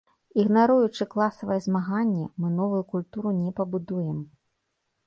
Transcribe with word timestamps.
Ігнаруючы 0.43 1.07
класавае 1.13 1.57
змаганне, 1.67 2.25
мы 2.41 2.47
новую 2.63 2.83
культуру 2.95 3.39
не 3.45 3.51
пабудуем. 3.63 4.19